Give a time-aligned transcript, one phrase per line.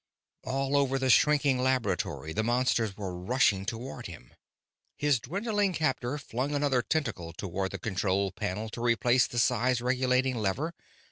[0.43, 4.33] All over the shrinking laboratory the monsters were rushing toward him.
[4.97, 10.37] His dwindling captor flung another tentacle toward the control panel to replace the size regulating
[10.39, 10.73] lever.